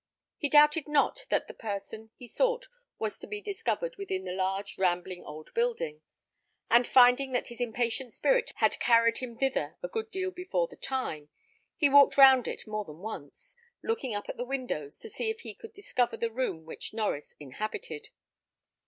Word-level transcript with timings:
He 0.39 0.49
doubted 0.49 0.87
not 0.87 1.27
that 1.29 1.47
the 1.47 1.53
person 1.53 2.09
he 2.17 2.27
sought 2.27 2.65
was 2.97 3.19
to 3.19 3.27
be 3.27 3.39
discovered 3.39 3.97
within 3.97 4.23
the 4.25 4.31
large, 4.33 4.79
rambling 4.79 5.23
old 5.23 5.53
building: 5.53 6.01
and 6.71 6.87
finding 6.87 7.33
that 7.33 7.49
his 7.49 7.61
impatient 7.61 8.11
spirit 8.11 8.51
had 8.55 8.79
carried 8.79 9.19
him 9.19 9.37
thither 9.37 9.77
a 9.83 9.87
good 9.87 10.09
deal 10.09 10.31
before 10.31 10.67
the 10.67 10.75
time, 10.75 11.29
he 11.77 11.87
walked 11.87 12.17
round 12.17 12.47
it 12.47 12.65
more 12.65 12.83
than 12.83 12.97
once, 12.97 13.55
looking 13.83 14.15
up 14.15 14.25
to 14.25 14.33
the 14.33 14.43
windows, 14.43 14.97
to 15.01 15.07
see 15.07 15.29
if 15.29 15.41
he 15.41 15.53
could 15.53 15.71
discover 15.71 16.17
the 16.17 16.31
room 16.31 16.65
which 16.65 16.93
Norries 16.93 17.35
inhabited. 17.39 18.07